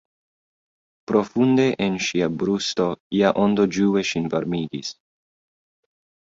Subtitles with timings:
[1.11, 2.87] Profunde en ŝia brusto
[3.19, 4.91] ia ondo ĝue ŝin varmigis.